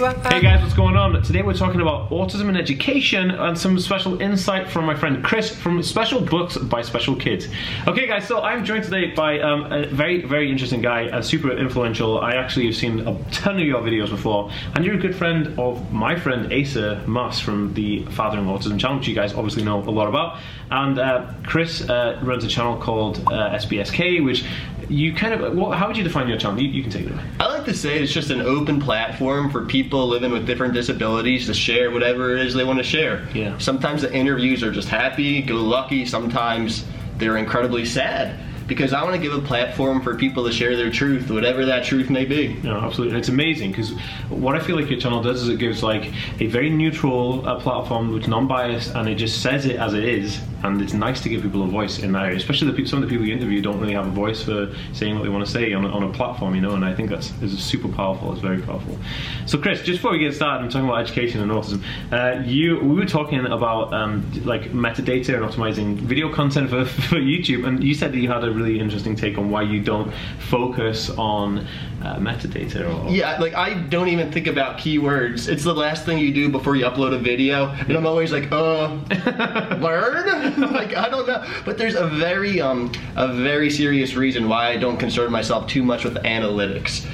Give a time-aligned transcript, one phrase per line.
[0.00, 1.20] Hey guys, what's going on?
[1.24, 5.50] Today we're talking about autism and education and some special insight from my friend Chris
[5.52, 7.48] from Special Books by Special Kids.
[7.88, 11.50] Okay guys, so I'm joined today by um, a very, very interesting guy and super
[11.50, 12.20] influential.
[12.20, 15.58] I actually have seen a ton of your videos before and you're a good friend
[15.58, 19.80] of my friend Asa Moss from the Fathering Autism channel, which you guys obviously know
[19.80, 20.38] a lot about.
[20.70, 24.44] And uh, Chris uh, runs a channel called uh, SBSK, which
[24.88, 26.60] you kind of, well, how would you define your channel?
[26.60, 27.24] You, you can take it away.
[27.40, 31.46] I like to say it's just an open platform for people living with different disabilities
[31.46, 33.26] to share whatever it is they want to share.
[33.34, 33.56] Yeah.
[33.58, 36.04] Sometimes the interviews are just happy, go lucky.
[36.04, 36.84] Sometimes
[37.16, 38.38] they're incredibly sad
[38.68, 41.84] because I want to give a platform for people to share their truth, whatever that
[41.84, 42.54] truth may be.
[42.62, 43.18] No, absolutely.
[43.18, 43.92] It's amazing because
[44.28, 47.58] what I feel like your channel does is it gives like a very neutral uh,
[47.58, 51.28] platform which non-biased and it just says it as it is and it's nice to
[51.28, 53.62] give people a voice in that area, especially the some of the people you interview
[53.62, 56.02] don't really have a voice for saying what they want to say on, a- on
[56.02, 58.32] a platform, you know, and I think that's is super powerful.
[58.32, 58.98] It's very powerful.
[59.46, 61.82] So, Chris, just before we get started, I'm talking about education and autism.
[62.10, 67.16] Uh, you, we were talking about um, like metadata and optimizing video content for, for
[67.16, 70.12] YouTube, and you said that you had a really interesting take on why you don't
[70.38, 71.66] focus on
[72.02, 73.06] uh, metadata.
[73.06, 75.48] Or, Yeah, like I don't even think about keywords.
[75.48, 78.50] It's the last thing you do before you upload a video, and I'm always like,
[78.52, 78.88] uh,
[79.80, 80.60] learn.
[80.72, 84.76] like I don't know, but there's a very um a very serious reason why I
[84.76, 87.06] don't concern myself too much with analytics.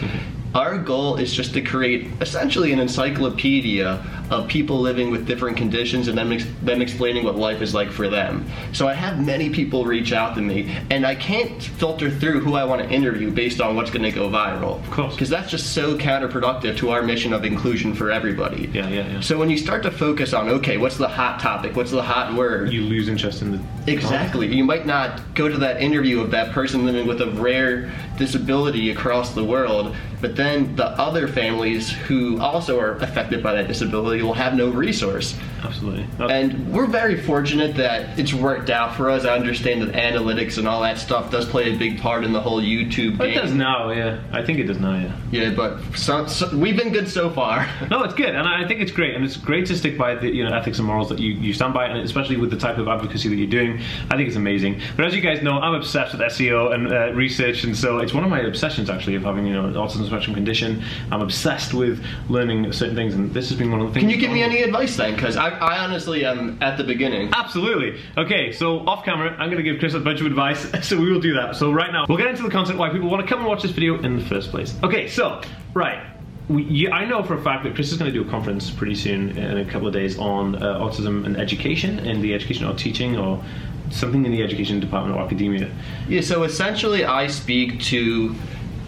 [0.54, 6.06] Our goal is just to create essentially an encyclopedia of people living with different conditions
[6.06, 8.46] and then, ex- then explaining what life is like for them.
[8.72, 12.54] So I have many people reach out to me, and I can't filter through who
[12.54, 14.78] I want to interview based on what's going to go viral.
[14.78, 15.14] Of course.
[15.14, 18.70] Because that's just so counterproductive to our mission of inclusion for everybody.
[18.72, 19.20] Yeah, yeah, yeah.
[19.20, 21.74] So when you start to focus on, okay, what's the hot topic?
[21.74, 22.72] What's the hot word?
[22.72, 24.46] you lose interest in the Exactly.
[24.54, 28.90] You might not go to that interview of that person living with a rare disability
[28.90, 34.22] across the world, but then the other families who also are affected by that disability
[34.22, 35.36] will have no resource.
[35.62, 36.06] Absolutely.
[36.18, 39.24] And we're very fortunate that it's worked out for us.
[39.24, 42.40] I understand that analytics and all that stuff does play a big part in the
[42.40, 44.20] whole YouTube But it does now, yeah.
[44.30, 45.16] I think it does now, yeah.
[45.30, 47.66] Yeah, but so, so, we've been good so far.
[47.90, 50.28] No, it's good, and I think it's great, and it's great to stick by the
[50.28, 52.78] you know ethics and morals that you, you stand by, and especially with the type
[52.78, 53.80] of advocacy that you're doing.
[54.10, 54.80] I think it's amazing.
[54.96, 58.14] But as you guys know, I'm obsessed with SEO and uh, research, and so it's
[58.14, 60.82] one of my obsessions actually of having you know autism condition.
[61.10, 64.02] I'm obsessed with learning certain things, and this has been one of the things.
[64.02, 65.14] Can you give me any advice then?
[65.14, 67.30] Because I, I honestly am at the beginning.
[67.32, 68.00] Absolutely.
[68.16, 71.10] Okay, so off camera, I'm going to give Chris a bunch of advice, so we
[71.10, 71.56] will do that.
[71.56, 73.62] So right now, we'll get into the content why people want to come and watch
[73.62, 74.74] this video in the first place.
[74.82, 75.40] Okay, so
[75.74, 76.10] right.
[76.48, 78.70] We, you, I know for a fact that Chris is going to do a conference
[78.70, 82.66] pretty soon in a couple of days on uh, autism and education and the education
[82.66, 83.42] or teaching or
[83.90, 85.70] something in the education department or academia.
[86.08, 88.34] Yeah, so essentially, I speak to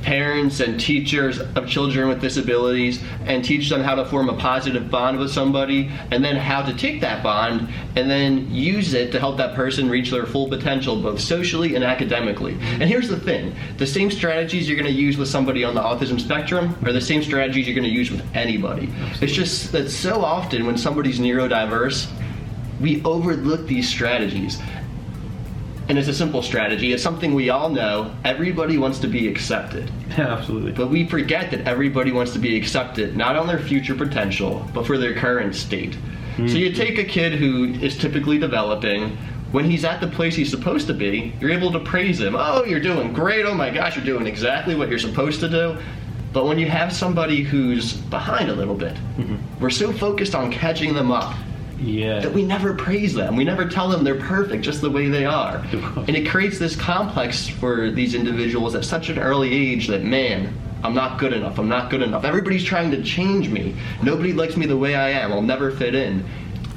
[0.07, 4.89] parents and teachers of children with disabilities and teach them how to form a positive
[4.89, 9.19] bond with somebody and then how to take that bond and then use it to
[9.19, 12.53] help that person reach their full potential both socially and academically.
[12.53, 15.83] And here's the thing the same strategies you're going to use with somebody on the
[15.83, 18.89] autism spectrum are the same strategies you're going to use with anybody.
[19.21, 22.09] It's just that so often when somebody's neurodiverse,
[22.81, 24.61] we overlook these strategies.
[25.89, 26.93] And it's a simple strategy.
[26.93, 28.13] It's something we all know.
[28.25, 29.91] Everybody wants to be accepted.
[30.11, 30.73] Yeah, absolutely.
[30.73, 34.87] But we forget that everybody wants to be accepted, not on their future potential, but
[34.87, 35.97] for their current state.
[36.37, 36.75] So you mm-hmm.
[36.75, 39.17] take a kid who is typically developing.
[39.53, 42.35] When he's at the place he's supposed to be, you're able to praise him.
[42.37, 43.47] Oh, you're doing great.
[43.47, 45.79] Oh my gosh, you're doing exactly what you're supposed to do.
[46.35, 49.37] But when you have somebody who's behind a little bit, mm-hmm.
[49.61, 51.35] we're so focused on catching them up
[51.79, 52.21] Yeah.
[52.21, 53.37] that we never praise them.
[53.37, 55.65] We never tell them they're perfect just the way they are.
[55.97, 60.53] And it creates this complex for these individuals at such an early age that, man,
[60.85, 61.59] I'm not good enough.
[61.59, 62.25] I'm not good enough.
[62.25, 63.75] Everybody's trying to change me.
[64.03, 65.33] Nobody likes me the way I am.
[65.33, 66.25] I'll never fit in.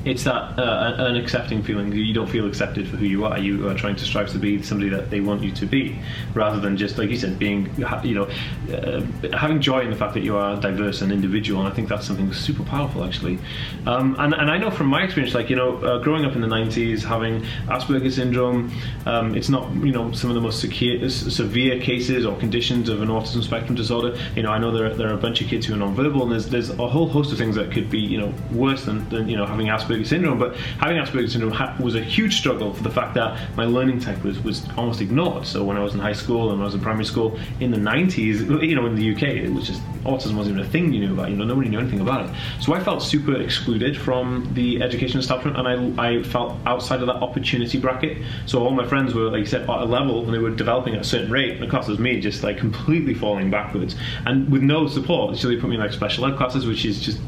[0.06, 1.92] It's that uh, unaccepting feeling.
[1.92, 3.38] You don't feel accepted for who you are.
[3.38, 6.00] You are trying to strive to be somebody that they want you to be,
[6.34, 7.70] rather than just like you said, being
[8.04, 8.30] you know,
[8.74, 9.02] uh,
[9.38, 11.62] having joy in the fact that you are diverse and individual.
[11.62, 13.40] And I think that's something super powerful, actually.
[13.86, 16.42] Um, and and I know from my experience, like you know, uh, growing up in
[16.42, 18.72] the '90s, having Asperger's syndrome,
[19.06, 23.02] um, it's not you know some of the most secure, severe cases or conditions of
[23.02, 24.18] an autism spectrum disorder.
[24.36, 26.24] You know, I know there are, there are a bunch of kids who are nonverbal,
[26.24, 29.08] and there's there's a whole host of things that could be you know worse than,
[29.10, 32.74] than you know having Asperger's Syndrome, but having Asperger's syndrome ha- was a huge struggle
[32.74, 35.46] for the fact that my learning type was, was almost ignored.
[35.46, 37.78] So when I was in high school and I was in primary school in the
[37.78, 41.00] 90s, you know, in the UK, it was just autism wasn't even a thing you
[41.00, 41.30] knew about.
[41.30, 42.36] You know, nobody knew anything about it.
[42.62, 47.08] So I felt super excluded from the education establishment, and I, I felt outside of
[47.08, 48.18] that opportunity bracket.
[48.46, 50.96] So all my friends were, like you said, at a level, and they were developing
[50.96, 51.56] at a certain rate.
[51.56, 53.96] And of course, it was me just like completely falling backwards,
[54.26, 55.38] and with no support.
[55.38, 57.20] So they put me in like special ed classes, which is just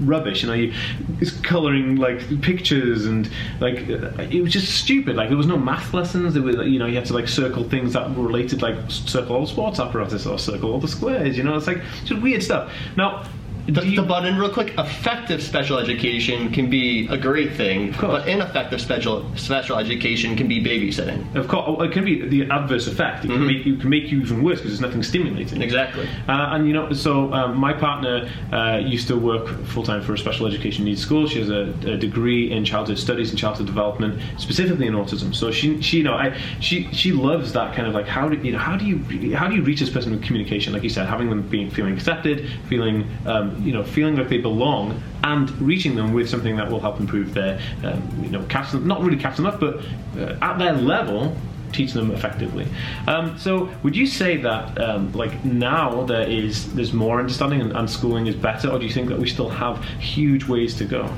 [0.00, 0.72] rubbish you know you
[1.20, 3.30] it's coloring like pictures and
[3.60, 5.16] like it was just stupid.
[5.16, 6.34] Like there was no math lessons.
[6.34, 9.36] There were you know you had to like circle things that were related like circle
[9.36, 11.56] all the sports apparatus or circle all the squares you know?
[11.56, 12.72] It's like just weird stuff.
[12.96, 13.26] Now
[13.66, 14.74] The, you- the button, real quick.
[14.78, 20.62] Effective special education can be a great thing, but ineffective special special education can be
[20.62, 21.34] babysitting.
[21.34, 23.46] of course oh, it can be the adverse effect it can Mhm.
[23.46, 26.06] make you can make you even worse because there's nothing stimulating Exactly.
[26.28, 30.14] Uh, and you know, so um, my partner uh, used to work full time for
[30.14, 31.26] a special education needs school.
[31.26, 35.34] She has a, a degree in childhood studies and childhood development, specifically in autism.
[35.34, 38.36] So she, she, you know, I, she, she loves that kind of like how do
[38.36, 40.72] you know how do you how do you reach this person with communication?
[40.72, 44.38] Like you said, having them being feeling accepted, feeling um, you know feeling like they
[44.38, 48.72] belong, and reaching them with something that will help improve their um, you know catch
[48.72, 49.80] them not really catch them up, but
[50.16, 51.36] uh, at their level
[51.72, 52.66] teach them effectively.
[53.06, 57.72] Um, so, would you say that um, like now there is there's more understanding and,
[57.72, 60.84] and schooling is better, or do you think that we still have huge ways to
[60.84, 61.12] go?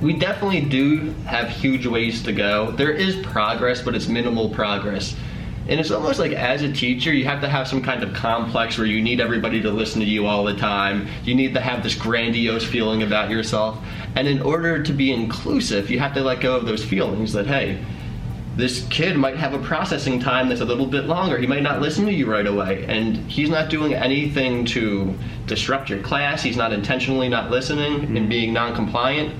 [0.00, 2.70] We definitely do have huge ways to go.
[2.72, 5.16] There is progress, but it's minimal progress.
[5.68, 8.78] And it's almost like as a teacher, you have to have some kind of complex
[8.78, 11.08] where you need everybody to listen to you all the time.
[11.24, 13.78] You need to have this grandiose feeling about yourself.
[14.16, 17.46] And in order to be inclusive, you have to let go of those feelings that,
[17.46, 17.84] hey,
[18.56, 21.38] this kid might have a processing time that's a little bit longer.
[21.38, 22.84] He might not listen to you right away.
[22.88, 25.14] And he's not doing anything to
[25.46, 26.42] disrupt your class.
[26.42, 28.28] He's not intentionally not listening and mm-hmm.
[28.28, 29.34] being non compliant.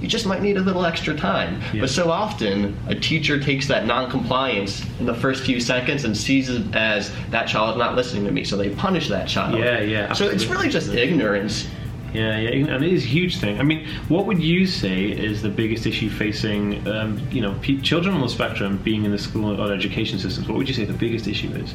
[0.00, 1.60] You just might need a little extra time.
[1.72, 1.82] Yeah.
[1.82, 6.16] But so often, a teacher takes that non compliance in the first few seconds and
[6.16, 8.44] sees it as that child is not listening to me.
[8.44, 9.58] So they punish that child.
[9.58, 11.68] Yeah, yeah, So it's really just ignorance.
[12.12, 13.60] Yeah, yeah, and it is a huge thing.
[13.60, 17.80] I mean, what would you say is the biggest issue facing, um, you know, pe-
[17.80, 20.48] children on the spectrum being in the school or education systems?
[20.48, 21.72] What would you say the biggest issue is?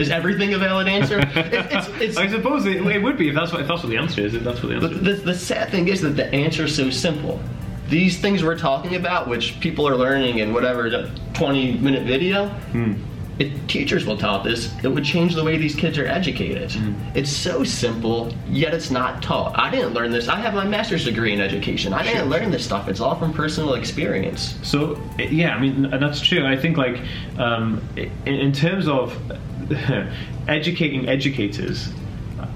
[0.00, 1.18] Is everything a valid answer?
[1.36, 3.90] It- it's, it's, I suppose it, it would be if that's what if that's what
[3.90, 4.34] the answer is.
[4.34, 5.18] If that's what the answer But is.
[5.20, 7.40] the, the sad thing is that the answer is so simple.
[7.88, 12.48] These things we're talking about, which people are learning in whatever the 20 minute video,
[12.48, 12.94] Hmm.
[13.40, 16.70] if teachers will taught this, it would change the way these kids are educated.
[16.72, 16.92] Hmm.
[17.16, 19.58] It's so simple, yet it's not taught.
[19.58, 20.28] I didn't learn this.
[20.28, 21.92] I have my master's degree in education.
[21.92, 22.88] I didn't learn this stuff.
[22.88, 24.54] It's all from personal experience.
[24.62, 26.46] So yeah, I mean, that's true.
[26.46, 27.00] I think like
[27.38, 29.16] um, in, in terms of
[30.48, 31.92] educating educators,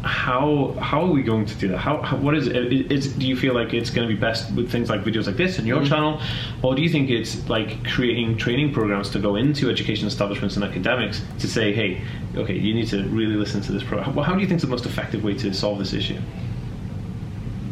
[0.03, 1.79] how how are we going to do that?
[1.79, 2.57] How, how what is it?
[2.91, 5.37] It's, do you feel like it's going to be best with things like videos like
[5.37, 5.89] this in your mm-hmm.
[5.89, 6.21] channel,
[6.63, 10.65] or do you think it's like creating training programs to go into education establishments and
[10.65, 12.03] academics to say, hey,
[12.37, 14.15] okay, you need to really listen to this program.
[14.15, 16.21] Well, How do you think is the most effective way to solve this issue?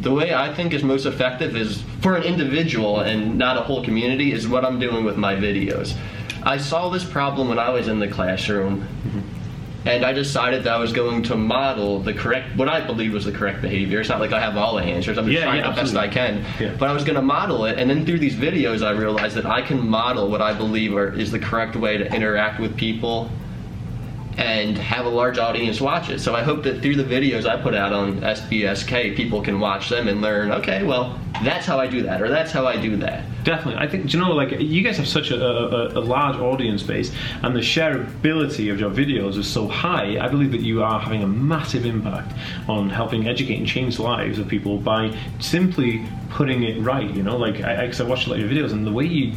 [0.01, 3.83] The way I think is most effective is for an individual and not a whole
[3.83, 5.95] community is what I'm doing with my videos.
[6.45, 9.32] I saw this problem when I was in the classroom mm-hmm.
[9.85, 13.25] And I decided that I was going to model the correct what I believe was
[13.25, 13.99] the correct behavior.
[13.99, 15.17] It's not like I have all the answers.
[15.17, 16.45] I'm just Yeah, trying yeah, the best I can.
[16.59, 16.75] Yeah.
[16.77, 19.45] But I was going to model it and then through these videos I realized that
[19.45, 23.29] I can model what I believe are, is the correct way to interact with people
[24.37, 26.19] and have a large audience watch it.
[26.19, 29.89] So I hope that through the videos I put out on SBSK, people can watch
[29.89, 32.95] them and learn, okay, well, that's how I do that, or that's how I do
[32.97, 33.23] that.
[33.43, 36.81] Definitely, I think you know like you guys have such a, a, a large audience
[36.83, 40.17] base, and the shareability of your videos is so high.
[40.23, 42.33] I believe that you are having a massive impact
[42.69, 47.09] on helping educate and change lives of people by simply putting it right.
[47.13, 49.05] You know, like I, 'cause I watched a lot of your videos, and the way
[49.05, 49.33] you.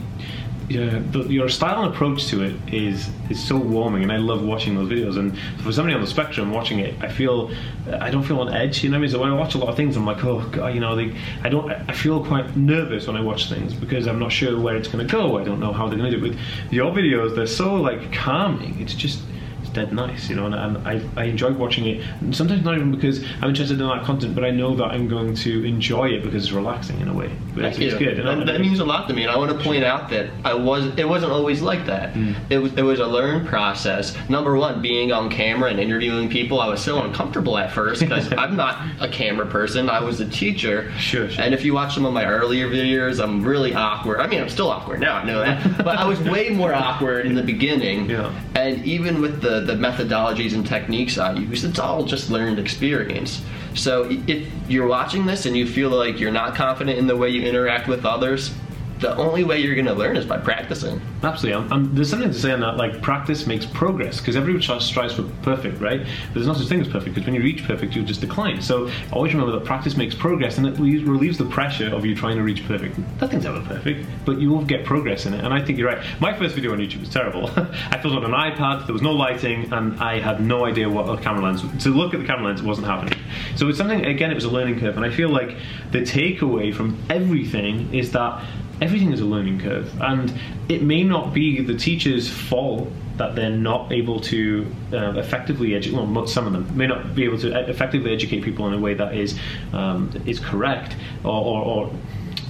[0.69, 4.75] Yeah, your style and approach to it is is so warming, and I love watching
[4.75, 5.17] those videos.
[5.17, 7.53] And for somebody on the spectrum watching it, I feel
[8.01, 8.83] I don't feel on edge.
[8.83, 9.11] You know what I mean?
[9.11, 11.17] So when I watch a lot of things, I'm like, oh god, you know, they,
[11.45, 11.71] I don't.
[11.71, 15.07] I feel quite nervous when I watch things because I'm not sure where it's going
[15.07, 15.39] to go.
[15.39, 16.31] I don't know how they're going to do it.
[16.31, 16.41] With
[16.73, 18.81] your videos, they're so like calming.
[18.81, 19.21] It's just
[19.61, 22.05] it's dead nice, you know, and, and I, I enjoy watching it.
[22.21, 25.07] And sometimes not even because I'm interested in that content, but I know that I'm
[25.07, 27.31] going to enjoy it because it's relaxing in a way.
[27.57, 28.07] But it's, Thank it's you.
[28.15, 28.27] good.
[28.27, 30.53] That, that means a lot to me, and I want to point out that I
[30.53, 32.13] was it wasn't always like that.
[32.13, 32.37] Mm.
[32.51, 34.15] It was it was a learned process.
[34.29, 38.31] Number one, being on camera and interviewing people, I was so uncomfortable at first because
[38.35, 39.89] I'm not a camera person.
[39.89, 40.93] I was a teacher.
[40.99, 41.43] Sure, sure.
[41.43, 44.21] And if you watch some of my earlier videos, I'm really awkward.
[44.21, 45.17] I mean, I'm still awkward now.
[45.17, 48.11] I know that, but I was way more awkward in the beginning.
[48.11, 48.39] Yeah.
[48.55, 53.43] And even with the, the methodologies and techniques I use, it's all just learned experience.
[53.77, 57.29] So if you're watching this and you feel like you're not confident in the way
[57.29, 58.55] you interact with others,
[58.99, 61.01] the only way you're going to learn is by practicing.
[61.23, 61.63] Absolutely.
[61.63, 65.15] I'm, I'm, there's something to say on that, like practice makes progress, because everyone strives
[65.15, 66.01] for perfect, right?
[66.01, 68.63] But there's no such thing as perfect, because when you reach perfect, you'll just decline.
[68.63, 72.37] So always remember that practice makes progress, and it relieves the pressure of you trying
[72.37, 72.99] to reach perfect.
[73.21, 75.45] Nothing's ever perfect, but you will get progress in it.
[75.45, 76.05] And I think you're right.
[76.21, 77.51] My first video on YouTube was terrible.
[77.91, 81.09] I filmed on an iPad, there was no lighting, and I had no idea what
[81.09, 81.63] a camera lens.
[81.85, 83.19] To look at the camera lens, it wasn't happening.
[83.57, 84.05] So it's something.
[84.07, 85.57] Again, it was a learning curve, and I feel like
[85.91, 88.43] the takeaway from everything is that
[88.81, 90.33] everything is a learning curve, and
[90.69, 95.97] it may not be the teacher's fault that they're not able to uh, effectively educate.
[95.97, 98.95] Well, some of them may not be able to effectively educate people in a way
[98.95, 99.39] that is
[99.73, 101.93] um, is correct or, or, or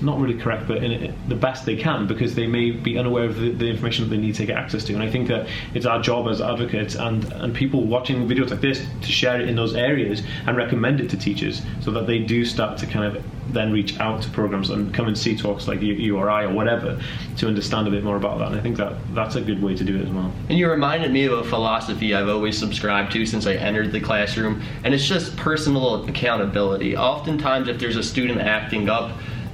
[0.03, 3.37] not really correct, but in the best they can because they may be unaware of
[3.37, 4.95] the, the, information that they need to get access to.
[4.95, 8.61] And I think that it's our job as advocates and, and people watching videos like
[8.61, 12.19] this to share it in those areas and recommend it to teachers so that they
[12.19, 15.69] do start to kind of then reach out to programs and come and see talks
[15.69, 17.01] like you or I or whatever
[17.37, 18.49] to understand a bit more about that.
[18.49, 20.33] And I think that that's a good way to do it as well.
[20.49, 24.01] And you reminded me of a philosophy I've always subscribed to since I entered the
[24.01, 26.97] classroom, and it's just personal accountability.
[26.97, 29.13] Oftentimes, if there's a student acting up,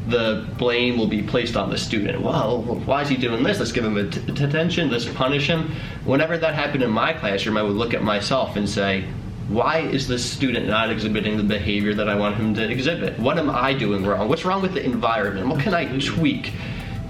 [0.09, 2.21] the blame will be placed on the student.
[2.21, 3.59] Well, why is he doing this?
[3.59, 4.91] Let's give him attention.
[4.91, 5.71] Let's punish him.
[6.05, 9.05] Whenever that happened in my classroom, I would look at myself and say,
[9.49, 13.19] why is this student not exhibiting the behavior that I want him to exhibit?
[13.19, 14.29] What am I doing wrong?
[14.29, 15.49] What's wrong with the environment?
[15.49, 16.53] What can I tweak?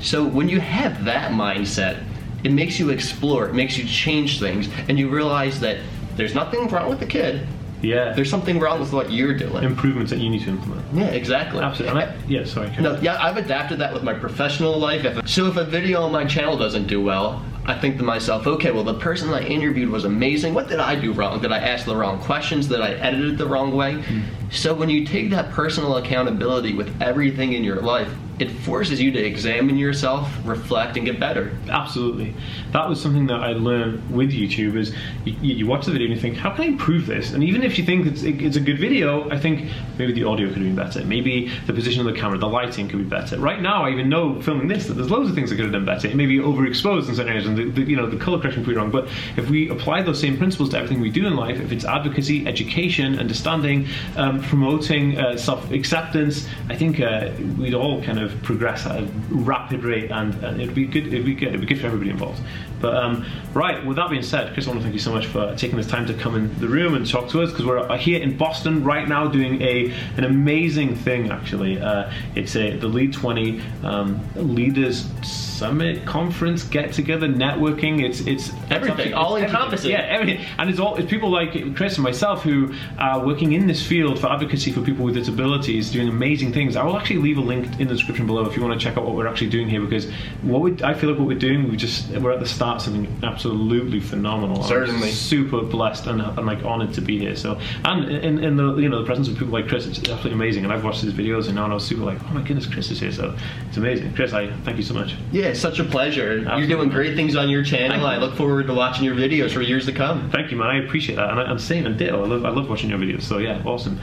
[0.00, 2.02] So when you have that mindset,
[2.42, 5.78] it makes you explore, it makes you change things, and you realize that
[6.16, 7.46] there's nothing wrong with the kid.
[7.82, 8.12] Yeah.
[8.12, 9.64] There's something wrong with what you're doing.
[9.64, 10.86] Improvements that you need to implement.
[10.94, 11.60] Yeah, exactly.
[11.60, 12.02] Absolutely.
[12.02, 12.70] I, yeah, sorry.
[12.80, 15.04] No, yeah, I've adapted that with my professional life.
[15.04, 18.46] If, so if a video on my channel doesn't do well, I think to myself,
[18.46, 20.52] okay, well, the person I interviewed was amazing.
[20.52, 21.40] What did I do wrong?
[21.40, 22.66] Did I ask the wrong questions?
[22.66, 23.94] Did I edit it the wrong way?
[23.94, 24.24] Mm.
[24.50, 28.12] So when you take that personal accountability with everything in your life,
[28.42, 31.56] it forces you to examine yourself, reflect, and get better.
[31.68, 32.34] Absolutely.
[32.72, 34.94] That was something that I learned with YouTube is
[35.24, 37.32] you, you watch the video and you think, how can I improve this?
[37.32, 40.48] And even if you think it's, it's a good video, I think maybe the audio
[40.48, 41.04] could been better.
[41.04, 43.38] Maybe the position of the camera, the lighting could be better.
[43.38, 45.72] Right now, I even know filming this that there's loads of things I could have
[45.72, 46.08] done better.
[46.08, 48.64] It may be overexposed in certain areas and the, the, you know, the color correction
[48.64, 48.90] could be wrong.
[48.90, 51.84] But if we apply those same principles to everything we do in life, if it's
[51.84, 58.86] advocacy, education, understanding, um, promoting uh, self-acceptance, I think uh, we'd all kind of progress
[58.86, 61.06] at a rapid rate, and, and it'd be good.
[61.06, 61.48] It'd be good.
[61.48, 62.40] It'd be good for everybody involved.
[62.82, 63.24] But um,
[63.54, 65.76] right, with that being said, Chris, I want to thank you so much for taking
[65.76, 68.36] this time to come in the room and talk to us because we're here in
[68.36, 71.30] Boston right now doing a an amazing thing.
[71.30, 78.02] Actually, uh, it's a the Lead 20 um, Leaders Summit conference get together networking.
[78.02, 79.92] It's it's everything, all encompassing.
[79.92, 83.68] Yeah, everything, and it's all it's people like Chris and myself who are working in
[83.68, 86.74] this field for advocacy for people with disabilities, doing amazing things.
[86.74, 88.96] I will actually leave a link in the description below if you want to check
[88.96, 90.10] out what we're actually doing here because
[90.42, 93.20] what we I feel like what we're doing we just we're at the start something
[93.22, 94.62] absolutely phenomenal.
[94.62, 97.36] Certainly, I'm super blessed and, and like honored to be here.
[97.36, 100.32] So and in, in the you know the presence of people like Chris, it's absolutely
[100.32, 100.64] amazing.
[100.64, 102.90] And I've watched his videos and now I was super like oh my goodness, Chris
[102.90, 103.12] is here.
[103.12, 103.36] So
[103.68, 104.14] it's amazing.
[104.14, 105.16] Chris, I thank you so much.
[105.32, 106.38] Yeah, it's such a pleasure.
[106.38, 106.60] Absolutely.
[106.60, 108.06] You're doing great things on your channel.
[108.06, 110.30] I look forward to watching your videos for years to come.
[110.30, 110.68] Thank you, man.
[110.68, 112.22] I appreciate that, and I, am saying and ditto.
[112.22, 113.22] I love I love watching your videos.
[113.22, 113.98] So yeah, awesome.